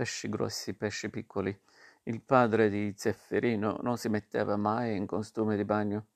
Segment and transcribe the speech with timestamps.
[0.00, 1.54] pesci grossi, pesci piccoli.
[2.04, 6.06] Il padre di Zeffirino non si metteva mai in costume di bagno.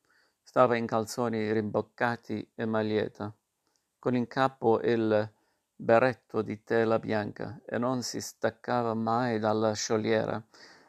[0.43, 3.30] Stava in calzoni rimboccati e maglietta,
[3.98, 5.30] con in capo il
[5.77, 10.43] berretto di tela bianca e non si staccava mai dalla sciogliera.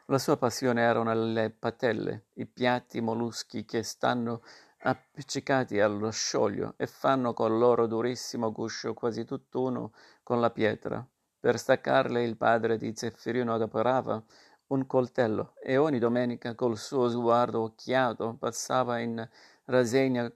[0.06, 4.40] La sua passione erano le patelle, i piatti molluschi che stanno
[4.78, 9.92] appiccicati allo scioglio e fanno col loro durissimo guscio quasi tutt'uno
[10.22, 11.06] con la pietra.
[11.46, 14.20] Per staccarle il padre di Zeffirino adoperava
[14.66, 19.24] un coltello e ogni domenica col suo sguardo occhiato passava in
[19.66, 20.28] rassegna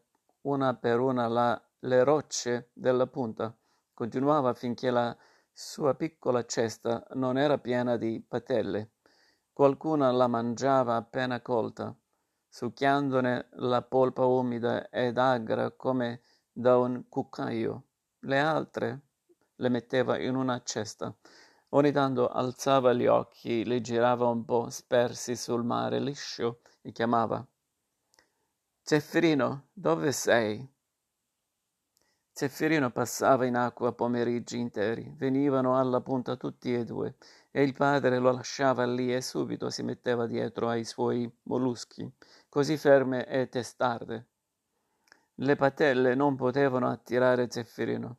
[0.43, 3.53] una per una la, le rocce della punta.
[3.93, 5.17] Continuava finché la
[5.53, 8.93] sua piccola cesta non era piena di patelle.
[9.53, 11.93] Qualcuna la mangiava appena colta,
[12.47, 16.21] succhiandone la polpa umida ed agra come
[16.53, 17.83] da un cuccaio.
[18.21, 19.01] Le altre
[19.61, 21.15] le metteva in una cesta.
[21.71, 27.47] Ogni tanto alzava gli occhi, li girava un po' spersi sul mare liscio e chiamava.
[28.83, 30.69] Zeffirino, dove sei?
[32.33, 37.17] Zeffirino passava in acqua pomeriggi interi, venivano alla punta tutti e due,
[37.51, 42.11] e il padre lo lasciava lì e subito si metteva dietro ai suoi molluschi,
[42.49, 44.27] così ferme e testarde.
[45.35, 48.17] Le patelle non potevano attirare Zeffirino.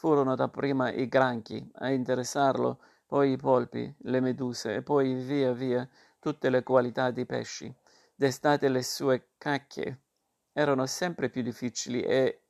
[0.00, 5.86] Furono dapprima i granchi a interessarlo, poi i polpi, le meduse e poi via via
[6.18, 7.70] tutte le qualità di pesci.
[8.14, 10.00] D'estate le sue cacche
[10.54, 12.44] erano sempre più difficili e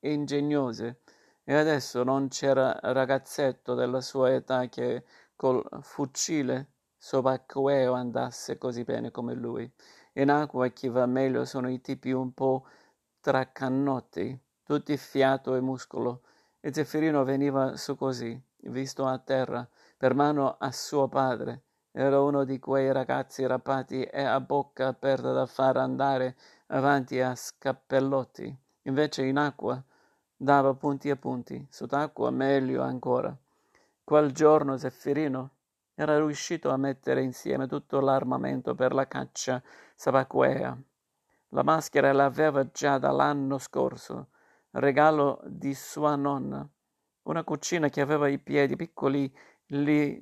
[0.00, 1.02] ingegnose
[1.44, 5.04] e adesso non c'era ragazzetto della sua età che
[5.36, 9.72] col fucile subacqueo andasse così bene come lui.
[10.14, 12.66] In acqua chi va meglio sono i tipi un po'
[13.20, 16.22] tracannotti, tutti fiato e muscolo,
[16.60, 21.62] e Zeffirino veniva su così, visto a terra, per mano a suo padre.
[21.92, 26.36] Era uno di quei ragazzi rapati e a bocca aperta da far andare
[26.66, 28.54] avanti a scappellotti.
[28.82, 29.82] Invece in acqua
[30.36, 33.34] dava punti a punti, sott'acqua meglio ancora.
[34.04, 35.50] Quel giorno Zeffirino
[35.94, 39.62] era riuscito a mettere insieme tutto l'armamento per la caccia
[39.94, 40.76] sabacquea.
[41.50, 44.28] La maschera l'aveva già dall'anno scorso,
[44.78, 46.68] regalo di sua nonna.
[47.22, 49.32] Una cucina che aveva i piedi piccoli
[49.64, 50.18] gli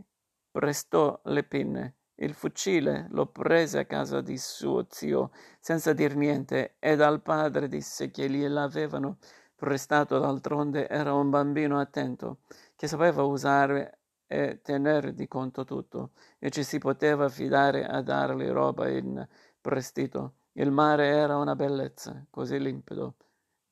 [0.51, 1.97] prestò le pinne.
[2.17, 7.67] Il fucile lo prese a casa di suo zio senza dir niente e dal padre
[7.67, 9.19] disse che gliel'avevano
[9.57, 12.39] prestato d'altronde era un bambino attento
[12.77, 18.49] che sapeva usare e tenere di conto tutto e ci si poteva fidare a dargli
[18.49, 19.27] roba in
[19.61, 20.35] prestito.
[20.53, 23.17] Il mare era una bellezza, così limpido.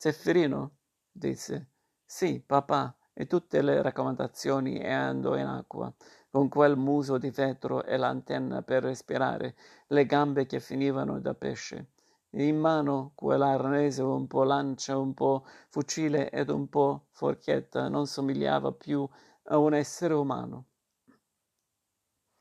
[0.03, 0.79] Zeffirino?
[1.13, 1.69] disse.
[2.05, 5.95] Sì, papà, e tutte le raccomandazioni e andò in acqua,
[6.29, 9.55] con quel muso di vetro e l'antenna per respirare,
[9.87, 11.93] le gambe che finivano da pesce.
[12.31, 18.73] In mano quell'arnese un po' lancia, un po' fucile ed un po' forchetta non somigliava
[18.73, 19.09] più
[19.45, 20.67] a un essere umano.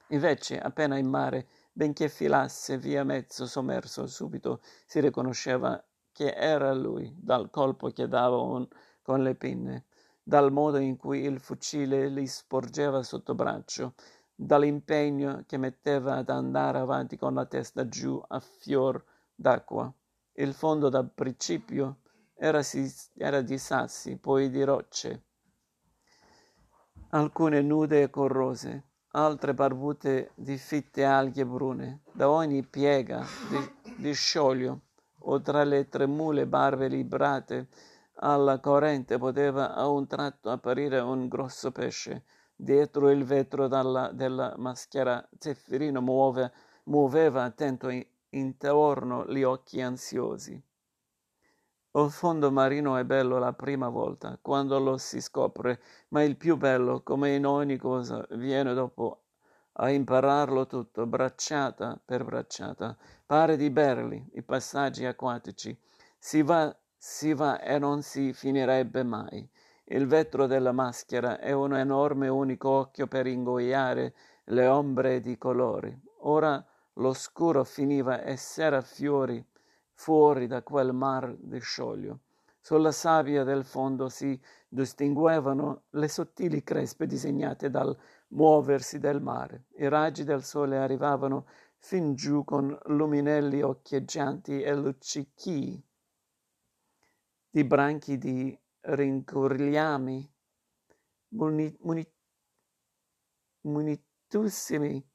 [0.08, 5.80] Invece, appena in mare, benché filasse via mezzo sommerso, subito si riconosceva
[6.12, 8.68] che era lui, dal colpo che dava un,
[9.02, 9.86] con le pinne
[10.24, 13.96] dal modo in cui il fucile gli sporgeva sotto braccio,
[14.34, 19.04] dall'impegno che metteva ad andare avanti con la testa giù a fior
[19.36, 19.92] d'acqua.
[20.34, 21.98] Il fondo da principio
[22.34, 22.62] era,
[23.18, 25.24] era di sassi, poi di rocce,
[27.10, 34.14] alcune nude e corrose, altre barbute di fitte alghe brune, da ogni piega di, di
[34.14, 34.82] scioglio
[35.24, 37.68] o tra le tremule barbe librate
[38.16, 42.24] alla corrente poteva a un tratto apparire un grosso pesce.
[42.56, 46.52] Dietro il vetro dalla, della maschera Zeffirino muove,
[46.84, 50.62] muoveva attento in, intorno gli occhi ansiosi.
[51.94, 56.56] Il fondo marino è bello la prima volta, quando lo si scopre, ma il più
[56.56, 59.24] bello, come in ogni cosa, viene dopo
[59.74, 62.98] a impararlo tutto, bracciata per bracciata.
[63.26, 65.78] Pare di berli i passaggi acquatici.
[66.18, 69.50] Si va si va e non si finirebbe mai.
[69.86, 74.14] Il vetro della maschera è un enorme unico occhio per ingoiare
[74.46, 76.00] le ombre di colori.
[76.20, 76.64] Ora
[76.94, 79.44] l'oscuro finiva e s'era fiori
[79.96, 82.20] fuori da quel mar di scioglio.
[82.60, 87.98] Sulla sabbia del fondo si distinguevano le sottili crespe disegnate dal
[88.32, 89.66] muoversi del mare.
[89.78, 91.48] I raggi del sole arrivavano
[91.78, 95.84] fin giù con luminelli occhieggianti e luccichii
[97.50, 100.34] di branchi di rincorliami,
[101.30, 102.14] muni, muni,
[103.62, 105.06] muni, moltissimi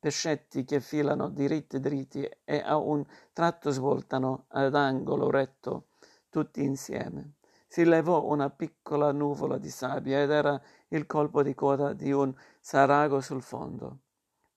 [0.00, 5.88] pescetti che filano diritti dritti e a un tratto svoltano ad angolo retto
[6.28, 7.37] tutti insieme.
[7.70, 12.34] Si levò una piccola nuvola di sabbia ed era il colpo di coda di un
[12.60, 13.98] sarago sul fondo.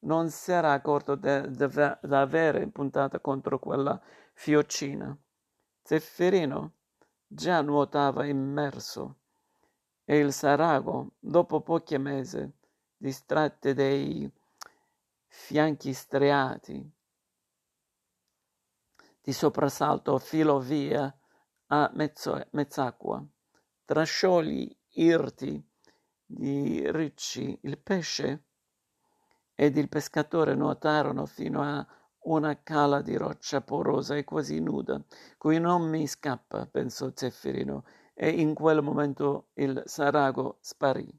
[0.03, 4.01] Non s'era accorto d'avere puntato contro quella
[4.33, 5.15] fiocina.
[5.83, 6.71] Zeffirino
[7.27, 9.17] già nuotava immerso
[10.05, 12.49] e il sarago, dopo pochi mesi,
[12.95, 14.31] distratte dei
[15.27, 16.91] fianchi striati
[19.21, 21.13] di soprassalto filò via
[21.73, 23.25] a mezzo, mezz'acqua.
[23.85, 25.63] Tra sciogli irti
[26.25, 28.45] di ricci il pesce
[29.55, 31.85] ed il pescatore nuotarono fino a
[32.23, 35.01] una cala di roccia porosa e quasi nuda,
[35.37, 41.09] cui non mi scappa, pensò Zeffirino, e in quel momento il sarago sparì.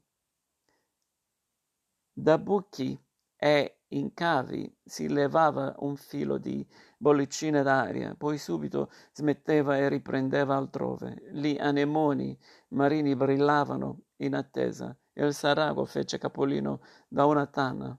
[2.13, 2.97] Da buchi
[3.35, 6.65] e incavi si levava un filo di
[6.97, 11.29] bollicine d'aria, poi subito smetteva e riprendeva altrove.
[11.31, 12.37] Gli anemoni
[12.69, 17.97] marini brillavano in attesa e il sarago fece capolino da una tana,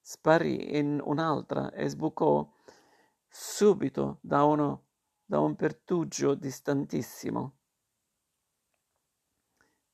[0.00, 2.50] sparì in un'altra e sbucò
[3.28, 4.86] subito da, uno,
[5.24, 7.56] da un pertugio distantissimo.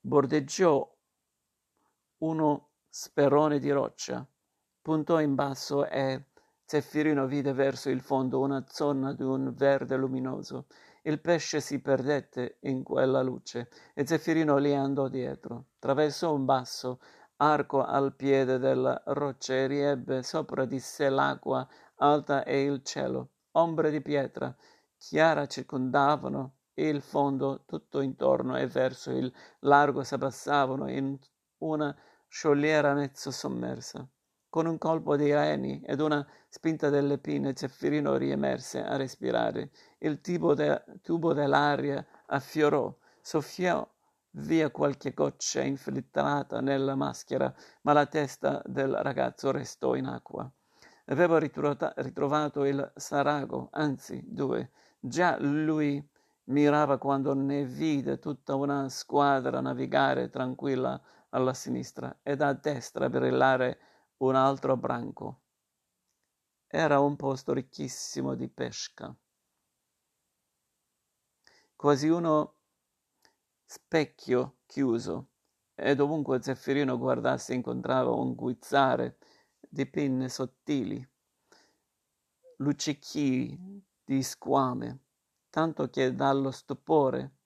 [0.00, 0.92] Bordeggiò
[2.18, 4.26] uno sperone di roccia
[4.84, 6.24] puntò in basso e
[6.66, 10.66] Zeffirino vide verso il fondo una zona di un verde luminoso.
[11.04, 15.68] Il pesce si perdette in quella luce e Zeffirino li andò dietro.
[15.78, 17.00] Traversò un basso
[17.36, 21.66] arco al piede della roccia e riebbe sopra di sé l'acqua
[21.96, 23.30] alta e il cielo.
[23.52, 24.54] Ombre di pietra
[24.98, 31.18] chiara circondavano il fondo tutto intorno e verso il largo s'abbassavano in
[31.62, 31.96] una
[32.28, 34.06] sciogliera mezzo sommersa.
[34.54, 39.70] Con un colpo di reni ed una spinta delle pinne Zeffirino riemerse a respirare.
[39.98, 43.84] Il tubo, de, tubo dell'aria affiorò, soffiò
[44.36, 50.48] via qualche goccia infiltrata nella maschera, ma la testa del ragazzo restò in acqua.
[51.06, 54.70] Aveva ritrovato il sarago, anzi due.
[55.00, 56.00] Già lui
[56.44, 63.78] mirava quando ne vide tutta una squadra navigare tranquilla alla sinistra ed a destra brillare
[64.18, 65.40] un altro branco.
[66.66, 69.14] Era un posto ricchissimo di pesca.
[71.76, 72.54] Quasi uno
[73.64, 75.28] specchio chiuso,
[75.74, 79.18] e dovunque Zeffirino guardasse incontrava un guizzare
[79.68, 81.06] di pinne sottili,
[82.58, 85.00] luccichii di squame,
[85.50, 87.36] tanto che dallo stupore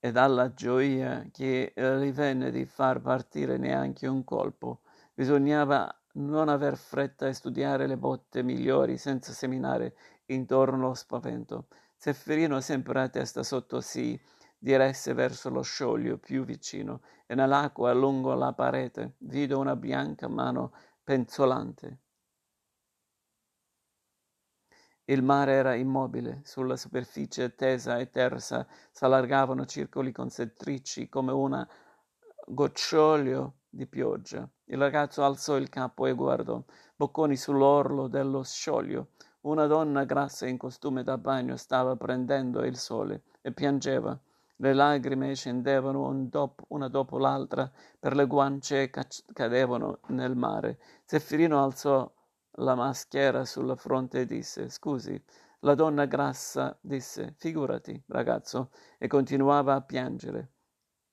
[0.00, 4.81] e dalla gioia che gli venne di far partire neanche un colpo,
[5.14, 9.94] Bisognava non aver fretta e studiare le botte migliori senza seminare
[10.26, 11.68] intorno lo spavento.
[11.96, 14.20] Zeffirino, sempre a testa sotto, si
[14.58, 20.72] diresse verso lo scioglio più vicino e nell'acqua lungo la parete vide una bianca mano
[21.02, 21.98] penzolante.
[25.06, 31.68] Il mare era immobile, sulla superficie tesa e tersa s'allargavano circoli concentrici come una
[32.46, 34.46] gocciolio di pioggia.
[34.66, 36.62] Il ragazzo alzò il capo e guardò,
[36.94, 39.08] bocconi sull'orlo dello scioglio.
[39.42, 44.16] Una donna grassa in costume da bagno stava prendendo il sole e piangeva.
[44.56, 48.90] Le lagrime scendevano un dopo, una dopo l'altra per le guance e
[49.32, 50.78] cadevano nel mare.
[51.06, 52.08] Zeffirino alzò
[52.56, 55.20] la maschera sulla fronte e disse: Scusi.
[55.60, 60.50] La donna grassa disse: Figurati, ragazzo, e continuava a piangere.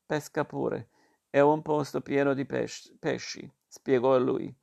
[0.06, 0.90] Pesca pure.
[1.30, 4.54] È un posto pieno di pesci, pesci spiegò lui.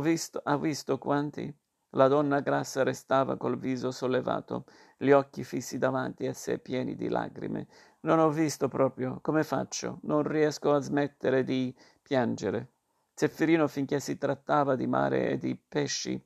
[0.00, 1.52] Visto, ha visto quanti?
[1.94, 4.66] La donna grassa restava col viso sollevato,
[4.96, 7.66] gli occhi fissi davanti a sé pieni di lagrime.
[8.00, 9.18] Non ho visto proprio.
[9.20, 9.98] Come faccio?
[10.02, 12.72] Non riesco a smettere di piangere.
[13.14, 16.22] Zeffirino, finché si trattava di mare e di pesci,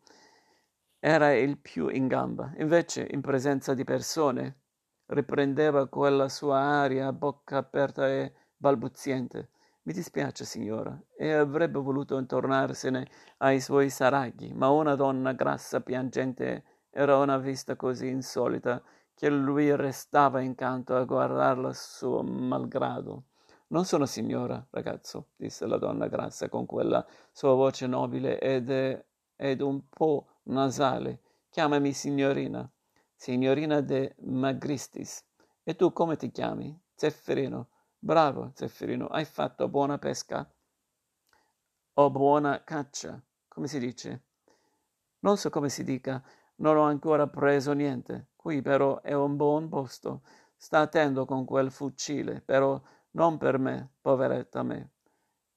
[0.99, 2.53] era il più in gamba.
[2.59, 4.61] Invece, in presenza di persone,
[5.07, 9.51] riprendeva quella sua aria a bocca aperta e balbuziente.
[9.87, 16.65] Mi dispiace, signora, e avrebbe voluto tornarsene ai suoi saraghi, ma una donna grassa piangente
[16.91, 18.83] era una vista così insolita
[19.15, 23.27] che lui restava incanto a guardarla suo malgrado.
[23.69, 29.05] Non sono signora, ragazzo, disse la donna grassa con quella sua voce nobile ed,
[29.37, 31.21] ed un po' nasale.
[31.49, 32.69] Chiamami signorina.
[33.15, 35.25] Signorina de Magristis.
[35.63, 36.77] E tu come ti chiami?
[36.93, 37.69] Zefferino.
[38.07, 40.49] Bravo, Zeffirino, hai fatto buona pesca?
[41.95, 44.27] o buona caccia, come si dice?
[45.23, 46.23] Non so come si dica,
[46.59, 48.29] non ho ancora preso niente.
[48.37, 50.23] Qui però è un buon posto.
[50.55, 52.81] Sta attento con quel fucile, però
[53.15, 54.93] non per me, poveretta me,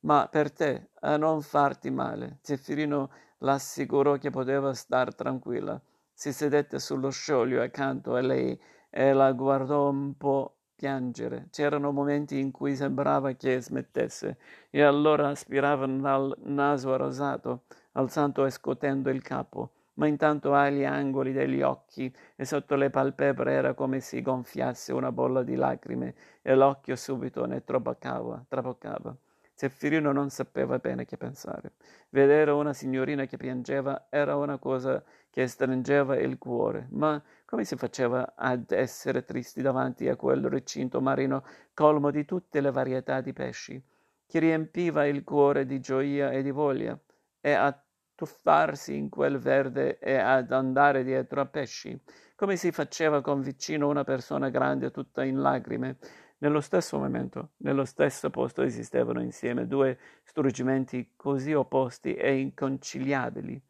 [0.06, 2.39] ma per te, a non farti male.
[2.41, 5.79] Zeffirino l'assicurò che poteva star tranquilla.
[6.12, 11.48] Si sedette sullo scioglio accanto a lei e la guardò un po' piangere.
[11.52, 14.38] C'erano momenti in cui sembrava che smettesse
[14.70, 21.34] e allora aspirava dal naso rosato, alzando e scotendo il capo ma intanto agli angoli
[21.34, 26.56] degli occhi e sotto le palpebre era come si gonfiasse una bolla di lacrime e
[26.56, 28.46] l'occhio subito ne traboccava.
[28.48, 29.14] traboccava.
[29.60, 31.74] Zeffirino non sapeva bene che pensare.
[32.12, 37.75] Vedere una signorina che piangeva era una cosa che stringeva il cuore, ma come si
[37.75, 43.34] faceva ad essere tristi davanti a quel recinto marino colmo di tutte le varietà di
[43.34, 43.84] pesci,
[44.25, 46.98] che riempiva il cuore di gioia e di voglia,
[47.42, 47.78] e a
[48.16, 52.01] tuffarsi in quel verde e ad andare dietro a pesci,
[52.38, 55.98] come si faceva con vicino una persona grande tutta in lacrime.
[56.41, 63.62] Nello stesso momento, nello stesso posto esistevano insieme due struggimenti così opposti e inconciliabili.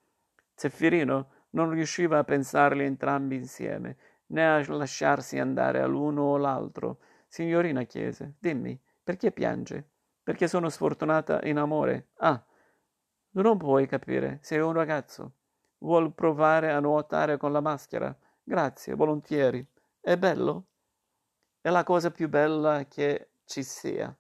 [0.54, 3.98] Zeffirino non riusciva a pensarli entrambi insieme,
[4.28, 7.00] né a lasciarsi andare all'uno o l'altro.
[7.28, 9.90] Signorina chiese, dimmi, perché piange?
[10.22, 12.10] Perché sono sfortunata in amore?
[12.18, 12.44] Ah,
[13.32, 15.34] non puoi capire, sei un ragazzo.
[15.80, 18.16] Vuol provare a nuotare con la maschera?
[18.44, 19.66] Grazie, volentieri.
[20.00, 20.69] È bello?
[21.62, 24.18] È la cosa più bella che ci sia.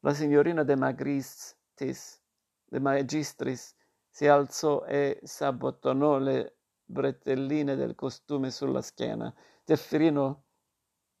[0.00, 2.20] La signorina De Magistris,
[2.64, 3.76] De Magistris
[4.10, 9.32] si alzò e s'abbottonò le bretelline del costume sulla schiena.
[9.62, 10.42] Zeffirino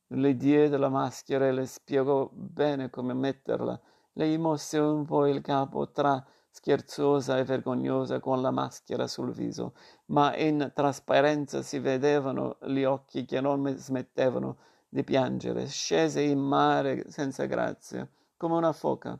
[0.08, 3.80] le diede la maschera e le spiegò bene come metterla.
[4.14, 9.74] Lei mosse un po' il capo tra scherzosa e vergognosa con la maschera sul viso,
[10.06, 15.66] ma in trasparenza si vedevano gli occhi che non smettevano di piangere.
[15.66, 19.18] Scese in mare senza grazia, come una foca,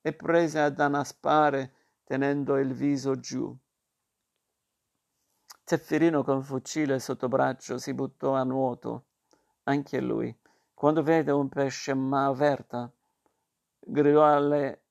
[0.00, 3.54] e prese ad annaspare tenendo il viso giù.
[5.64, 9.06] Zeffirino con fucile sotto braccio si buttò a nuoto,
[9.64, 10.36] anche lui.
[10.74, 12.90] Quando vede un pesce ma avverta,
[13.78, 14.84] gridò alle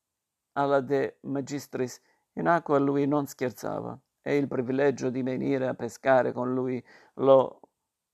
[0.54, 2.00] alla De Magistris,
[2.34, 6.82] in acqua lui non scherzava e il privilegio di venire a pescare con lui
[7.14, 7.60] lo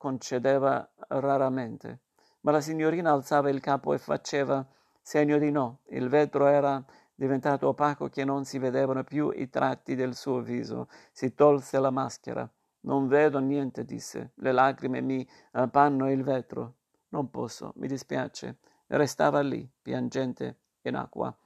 [0.01, 2.01] concedeva raramente.
[2.41, 4.67] Ma la signorina alzava il capo e faceva
[5.03, 5.81] segno di no.
[5.89, 6.83] Il vetro era
[7.15, 10.89] diventato opaco che non si vedevano più i tratti del suo viso.
[11.13, 12.51] Si tolse la maschera.
[12.85, 14.33] Non vedo niente, disse.
[14.37, 16.77] Le lacrime mi appanno il vetro.
[17.11, 18.57] Non posso, mi dispiace.
[18.87, 21.37] Restava lì, piangente in acqua.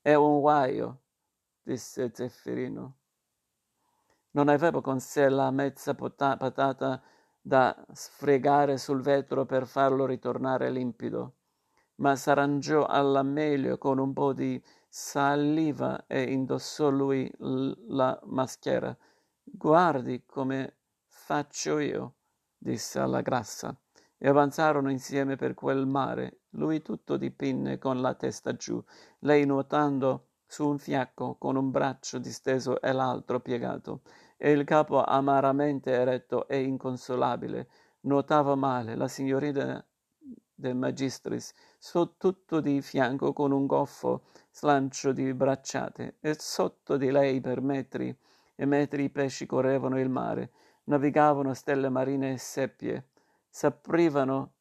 [0.00, 1.00] È un guaio,
[1.62, 2.96] disse Zeffirino.
[4.30, 7.02] Non aveva con sé la mezza patata
[7.48, 11.36] da sfregare sul vetro per farlo ritornare limpido,
[11.96, 18.94] ma s'arrangiò alla meglio con un po' di saliva e indossò lui la maschera.
[19.42, 20.76] Guardi come
[21.06, 22.16] faccio io,
[22.58, 23.74] disse alla grassa,
[24.18, 28.82] e avanzarono insieme per quel mare lui tutto di pinne con la testa giù,
[29.20, 34.02] lei nuotando su un fiacco con un braccio disteso e l'altro piegato,
[34.40, 37.68] e il capo amaramente eretto e inconsolabile.
[38.02, 39.84] Nuotava male la signorina
[40.54, 47.10] del magistris, su tutto di fianco con un goffo slancio di bracciate, e sotto di
[47.10, 48.16] lei per metri
[48.54, 50.52] e metri i pesci correvano il mare,
[50.84, 53.10] navigavano stelle marine e seppie,
[53.48, 54.54] s'aprivano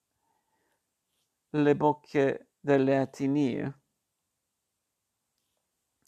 [1.52, 3.80] le bocche delle atinie.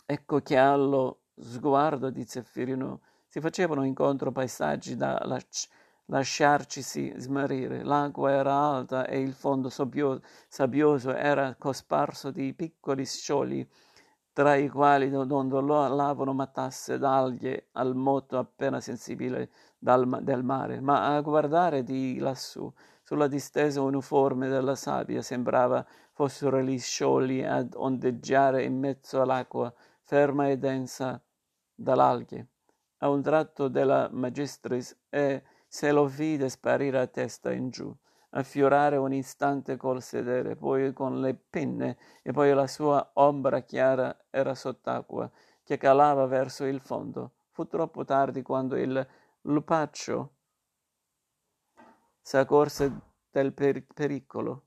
[0.05, 5.23] Ecco che allo sguardo di Zeffirino si facevano incontro paesaggi da
[6.05, 7.83] lasciarcisi smarrire.
[7.83, 13.65] L'acqua era alta e il fondo sabbioso, sabbioso era cosparso di piccoli sciogli,
[14.33, 20.81] tra i quali dondolavano matasse d'alghe al moto appena sensibile dal, del mare.
[20.81, 22.71] Ma a guardare di lassù
[23.03, 29.71] sulla distesa uniforme della sabbia sembrava fossero gli sciogli ad ondeggiare in mezzo all'acqua
[30.01, 31.21] ferma e densa
[31.75, 32.47] dall'alghe.
[32.99, 37.95] A un tratto della magistris e se lo vide sparire a testa in giù,
[38.31, 44.25] affiorare un istante col sedere, poi con le penne, e poi la sua ombra chiara
[44.29, 45.29] era sott'acqua,
[45.63, 47.33] che calava verso il fondo.
[47.51, 49.07] Fu troppo tardi quando il
[49.41, 50.33] lupaccio
[52.21, 52.99] s'accorse
[53.31, 54.63] del per- pericolo.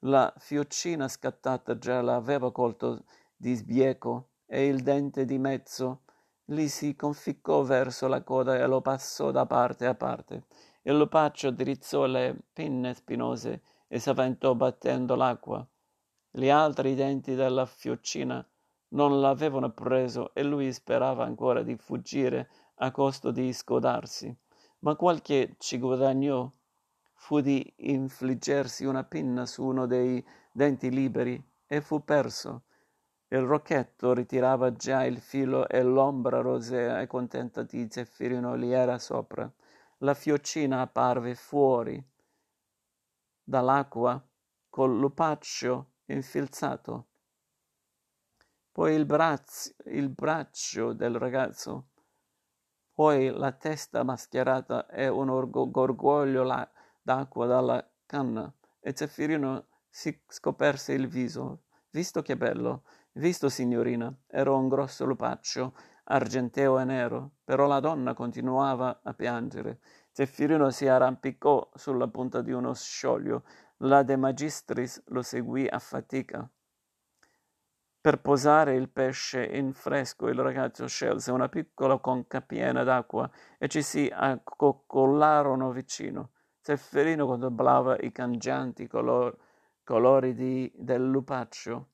[0.00, 3.04] La fioccina scattata già l'aveva colto
[3.36, 6.02] di sbieco e il dente di mezzo
[6.44, 10.44] gli si conficcò verso la coda e lo passò da parte a parte.
[10.82, 15.66] Il lupaccio drizzò le pinne spinose e s'avventò battendo l'acqua.
[16.30, 18.44] Gli altri denti della fiocina
[18.88, 24.34] non l'avevano preso e lui sperava ancora di fuggire a costo di scodarsi.
[24.80, 26.50] Ma quel che ci guadagnò
[27.14, 32.64] fu di infliggersi una pinna su uno dei denti liberi e fu perso.
[33.32, 38.98] Il rocchetto ritirava già il filo e l'ombra rosea e contenta di Zeffirino gli era
[38.98, 39.50] sopra.
[39.98, 42.02] La fiocina apparve fuori
[43.42, 44.22] dall'acqua
[44.68, 47.06] col lupaccio infilzato.
[48.70, 51.88] Poi il, brazzo, il braccio del ragazzo,
[52.92, 56.68] poi la testa mascherata e un gorgoglio
[57.00, 58.52] d'acqua dalla canna.
[58.78, 61.62] E Zeffirino si scoperse il viso.
[61.88, 62.84] Visto che bello!
[63.14, 69.80] Visto, signorina, era un grosso lupaccio, argenteo e nero, però la donna continuava a piangere.
[70.10, 73.44] Zeffirino si arrampicò sulla punta di uno scioglio.
[73.78, 76.48] La De Magistris lo seguì a fatica.
[78.00, 83.68] Per posare il pesce in fresco il ragazzo scelse una piccola conca piena d'acqua e
[83.68, 86.30] ci si accoccolarono vicino.
[86.62, 89.36] Zeffirino contemplava i cangianti colori,
[89.84, 91.91] colori di, del lupaccio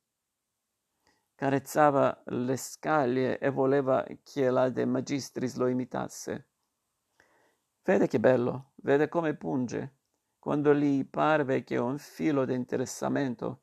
[1.38, 6.49] carezzava le scaglie e voleva che la De Magistris lo imitasse.
[7.85, 9.99] Vede che bello, vede come punge.
[10.40, 13.61] Quando gli parve che un filo di interessamento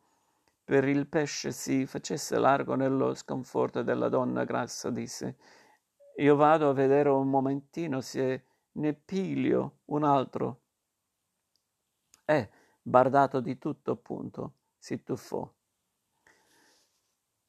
[0.64, 5.36] per il pesce si facesse largo nello sconforto della donna grassa, disse
[6.16, 10.62] Io vado a vedere un momentino se ne piglio un altro.
[12.24, 12.50] E,
[12.82, 15.55] bardato di tutto, appunto, si tuffò.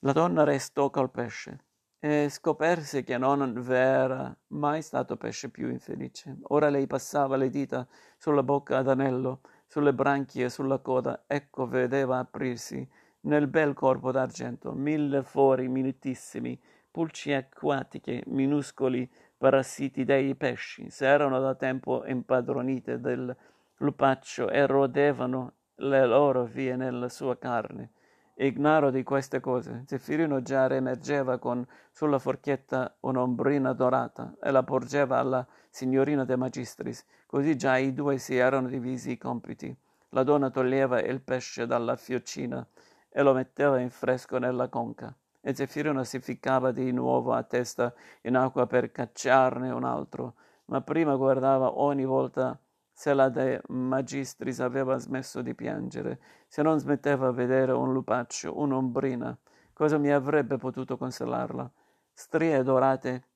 [0.06, 1.58] La donna restò col pesce
[1.98, 6.36] e scoperse che non v'era mai stato pesce più infelice.
[6.42, 7.84] Ora lei passava le dita
[8.16, 11.24] sulla bocca ad anello, sulle branchie, sulla coda.
[11.26, 12.88] Ecco vedeva aprirsi
[13.22, 16.56] nel bel corpo d'argento mille fori minutissimi,
[16.88, 20.88] pulci acquatiche, minuscoli parassiti dei pesci.
[20.88, 23.36] S'erano da tempo impadronite del
[23.78, 27.90] lupaccio e rodevano le loro vie nella sua carne.
[28.38, 29.84] Ignaro di queste cose.
[29.86, 37.02] Zeffirino già remergeva con sulla forchetta un'ombrina dorata e la porgeva alla signorina De Magistris.
[37.24, 39.74] Così già i due si erano divisi i compiti.
[40.10, 42.66] La donna toglieva il pesce dalla fiocina
[43.08, 45.16] e lo metteva in fresco nella conca.
[45.40, 50.34] E Zeffirino si ficcava di nuovo a testa in acqua per cacciarne un altro,
[50.66, 52.58] ma prima guardava ogni volta
[52.98, 58.58] se la De Magistris aveva smesso di piangere, se non smetteva a vedere un lupaccio,
[58.58, 59.38] un'ombrina,
[59.74, 61.70] cosa mi avrebbe potuto consolarla?
[62.14, 63.26] Strie dorate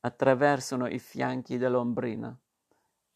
[0.00, 2.38] attraversano i fianchi dell'ombrina.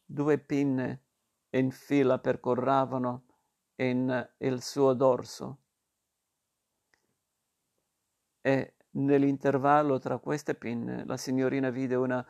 [0.03, 1.03] Due pinne
[1.51, 3.25] in fila percorravano
[3.77, 5.59] in il suo dorso
[8.41, 12.27] e nell'intervallo tra queste pinne la signorina vide una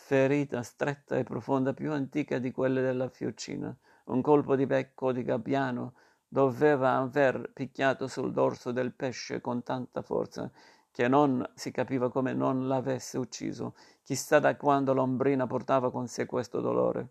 [0.00, 3.76] ferita stretta e profonda più antica di quelle della fiocina.
[4.04, 5.94] Un colpo di becco di gabbiano
[6.26, 10.50] doveva aver picchiato sul dorso del pesce con tanta forza
[10.90, 13.74] che non si capiva come non l'avesse ucciso.
[14.02, 17.08] Chissà da quando l'ombrina portava con sé questo dolore.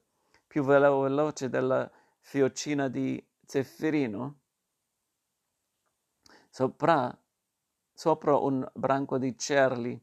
[0.48, 1.88] Più veloce della
[2.20, 4.40] fiocina di Zeffirino.
[6.50, 7.16] Sopra,
[7.94, 10.02] sopra un branco di cerli,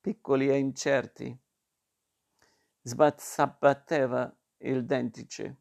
[0.00, 1.36] piccoli e incerti,
[2.82, 5.56] sbatteva il dentice.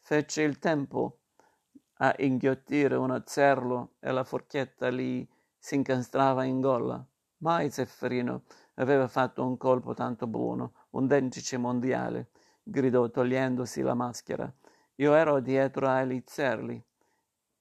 [0.00, 1.18] Fece il tempo
[1.98, 5.26] a inghiottire uno zerlo e la forchetta gli
[5.58, 7.04] si incastrava in gola.
[7.38, 12.30] Mai Zefferino aveva fatto un colpo tanto buono, un dentice mondiale,
[12.62, 14.52] gridò togliendosi la maschera.
[14.96, 16.82] Io ero dietro agli zerli.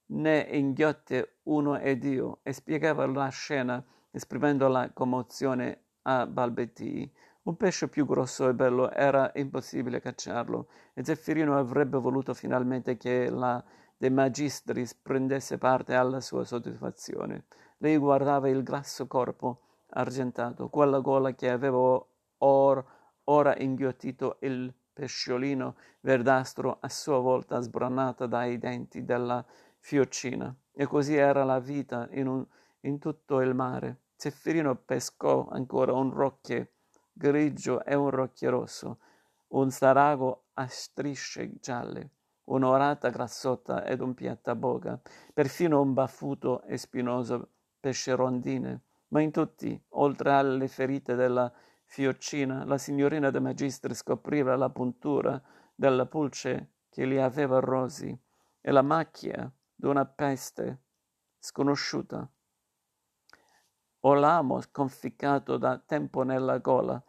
[0.07, 7.11] Ne inghiotte uno ed io, e spiegava la scena, esprimendo la commozione a balbettii.
[7.45, 13.29] Un pesce più grosso e bello era impossibile cacciarlo e Zeffirino avrebbe voluto finalmente che
[13.29, 13.63] la
[13.95, 17.45] De Magistris prendesse parte alla sua soddisfazione.
[17.77, 22.03] Lei guardava il grasso corpo argentato, quella gola che aveva
[22.39, 22.85] or,
[23.25, 29.45] ora inghiottito il pesciolino verdastro a sua volta sbranata dai denti della
[29.77, 30.51] fiocina.
[30.73, 32.43] E così era la vita in, un,
[32.81, 33.99] in tutto il mare.
[34.15, 36.71] Zeffirino pescò ancora un rocchie
[37.17, 38.99] grigio e un rocchio rosso,
[39.49, 42.09] un sarago a strisce gialle,
[42.45, 44.99] un'orata grassotta ed un piattaboga,
[45.33, 51.51] perfino un baffuto e spinoso pescerondine, ma in tutti, oltre alle ferite della
[51.85, 55.41] fiocina, la signorina de Magistri scopriva la puntura
[55.73, 58.17] della pulce che li aveva rosi
[58.59, 60.81] e la macchia d'una peste
[61.39, 62.29] sconosciuta.
[64.07, 67.01] O l'amo conficcato da tempo nella gola,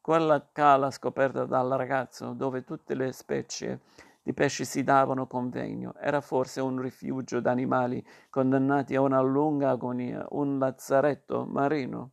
[0.00, 3.80] quella cala scoperta dal ragazzo, dove tutte le specie
[4.20, 10.26] di pesci si davano convegno, era forse un rifugio d'animali condannati a una lunga agonia,
[10.30, 12.10] un lazzaretto marino.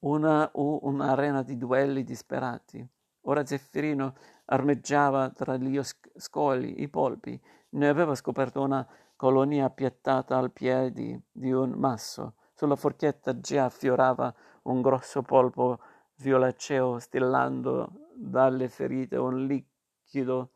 [0.00, 2.86] Una, un'arena di duelli disperati.
[3.22, 4.14] Ora Zeffirino
[4.46, 5.80] armeggiava tra gli
[6.16, 8.86] scogli, i polpi, ne aveva scoperto una
[9.20, 12.36] colonia appiattata al piede di un masso.
[12.54, 15.78] Sulla forchetta già affiorava un grosso polpo
[16.14, 20.52] violaceo stillando dalle ferite un liquido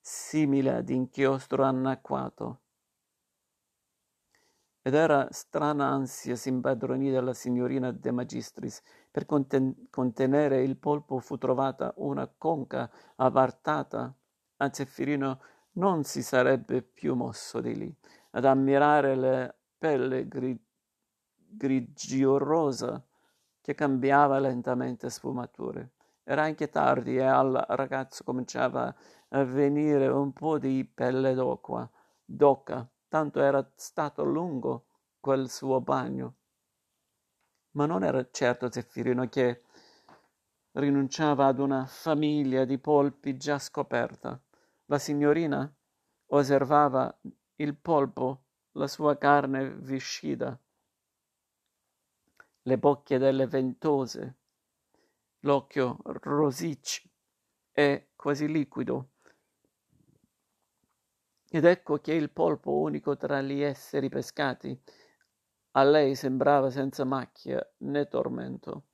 [0.00, 2.62] simile ad inchiostro annacquato.
[4.82, 8.82] Ed era strana ansia s'impadronì della signorina De Magistris.
[9.12, 14.12] Per conten- contenere il polpo fu trovata una conca avvartata.
[14.56, 15.40] A Zeffirino
[15.74, 17.94] non si sarebbe più mosso di lì.
[18.32, 20.58] Ad ammirare le pelle gri-
[21.34, 23.02] grigio-rosa
[23.60, 25.92] che cambiava lentamente sfumature.
[26.24, 28.94] Era anche tardi e al ragazzo cominciava
[29.28, 31.88] a venire un po' di pelle d'oca,
[32.24, 34.86] d'oca, tanto era stato lungo
[35.20, 36.34] quel suo bagno.
[37.72, 39.62] Ma non era certo Zeffirino che
[40.72, 44.40] rinunciava ad una famiglia di polpi già scoperta.
[44.86, 45.72] La signorina
[46.26, 47.18] osservava
[47.56, 50.58] il polpo, la sua carne viscida,
[52.62, 54.36] le bocche delle ventose,
[55.40, 57.08] l'occhio rosiccio
[57.72, 59.10] e quasi liquido.
[61.48, 64.78] Ed ecco che il polpo unico tra gli esseri pescati
[65.76, 68.84] a lei sembrava senza macchia né tormento.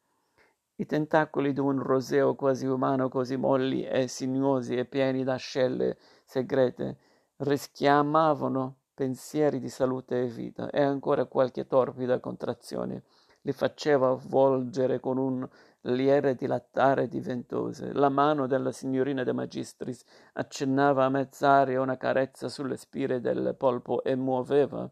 [0.81, 6.97] I tentacoli di un roseo quasi umano, così molli e sinuosi e pieni d'ascelle segrete,
[7.37, 13.03] rischiamavano pensieri di salute e vita e ancora qualche torbida contrazione
[13.43, 15.47] li faceva volgere con un
[15.83, 17.93] lieve dilattare di ventose.
[17.93, 24.03] La mano della signorina De Magistris accennava a mezz'aria una carezza sulle spire del polpo
[24.03, 24.91] e muoveva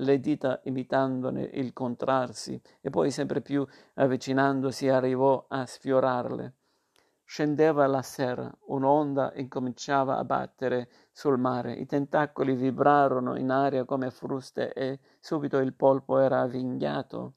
[0.00, 6.54] le dita imitandone il contrarsi, e poi sempre più avvicinandosi arrivò a sfiorarle.
[7.24, 14.10] Scendeva la sera, un'onda incominciava a battere sul mare, i tentacoli vibrarono in aria come
[14.10, 17.34] fruste e subito il polpo era avvinghiato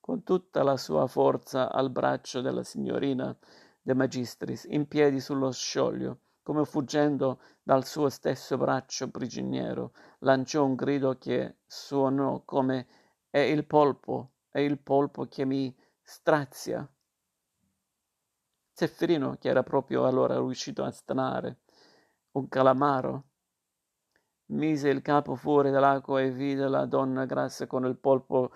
[0.00, 3.36] con tutta la sua forza al braccio della signorina
[3.80, 10.76] De Magistris, in piedi sullo scioglio, come fuggendo dal suo stesso braccio prigioniero, lanciò un
[10.76, 12.86] grido che suonò come
[13.28, 16.90] è il polpo, è il polpo che mi strazia.
[18.72, 21.58] Zeffirino, che era proprio allora riuscito a stanare
[22.30, 23.24] un calamaro,
[24.46, 28.52] mise il capo fuori dall'acqua e vide la donna grassa con il polpo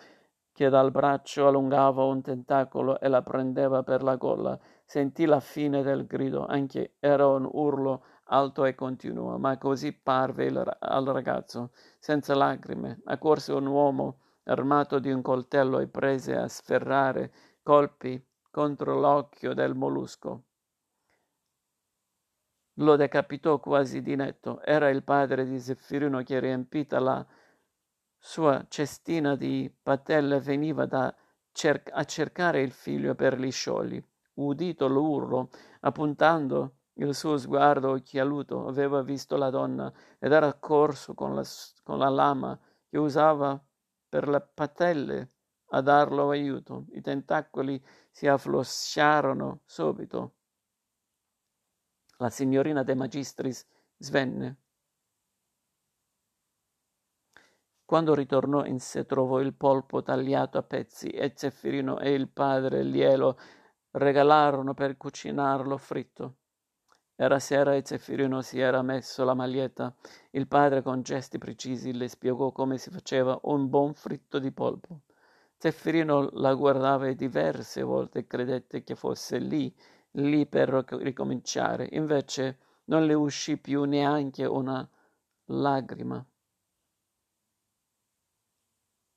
[0.51, 4.59] che dal braccio allungava un tentacolo e la prendeva per la gola.
[4.93, 10.45] Sentì la fine del grido, anche era un urlo alto e continuo, ma così parve
[10.45, 11.71] il, al ragazzo.
[11.99, 19.01] Senza lacrime, accorse un uomo armato di un coltello e prese a sferrare colpi contro
[19.01, 20.43] l'occhio del mollusco.
[22.75, 24.61] Lo decapitò quasi di netto.
[24.61, 27.27] Era il padre di Zeffirino che riempita la
[28.19, 31.17] sua cestina di patelle veniva da
[31.51, 34.11] cer- a cercare il figlio per gli sciogli.
[34.35, 41.35] Udito l'urlo, appuntando il suo sguardo occhialuto, aveva visto la donna ed era corso con
[41.35, 41.45] la,
[41.83, 43.63] con la lama che usava
[44.09, 45.31] per le patelle
[45.71, 46.87] a darlo aiuto.
[46.93, 50.35] I tentacoli si afflosciarono subito.
[52.19, 53.67] La signorina De Magistris
[53.97, 54.57] svenne
[57.93, 62.87] Quando ritornò in sé trovò il polpo tagliato a pezzi e Zeffirino e il padre
[62.87, 63.37] glielo
[63.93, 66.37] regalarono per cucinarlo fritto.
[67.15, 69.95] Era sera e Zeffirino si era messo la maglietta.
[70.31, 75.03] Il padre con gesti precisi le spiegò come si faceva un buon fritto di polpo.
[75.57, 79.73] Zeffirino la guardava diverse volte e credette che fosse lì,
[80.13, 81.89] lì per ricominciare.
[81.93, 84.89] Invece non le uscì più neanche una
[85.47, 86.27] lagrima.